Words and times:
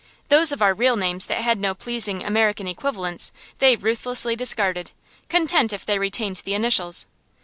Those 0.29 0.51
of 0.51 0.63
our 0.63 0.73
real 0.73 0.95
names 0.95 1.27
that 1.27 1.41
had 1.41 1.59
no 1.59 1.75
pleasing 1.75 2.23
American 2.23 2.67
equivalents 2.67 3.31
they 3.59 3.75
ruthlessly 3.75 4.35
discarded, 4.35 4.89
content 5.29 5.71
if 5.71 5.85
they 5.85 5.99
retained 5.99 6.37
the 6.37 6.55
initials. 6.55 7.05